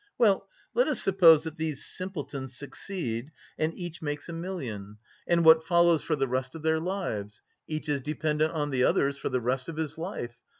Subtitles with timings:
[0.17, 5.63] Well, let us suppose that these simpletons succeed and each makes a million, and what
[5.63, 7.43] follows for the rest of their lives?
[7.67, 10.41] Each is dependent on the others for the rest of his life!